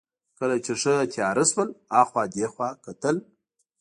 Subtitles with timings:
[0.37, 1.69] کله چې ښه تېاره شول،
[2.01, 3.15] اخوا دېخوا کتل.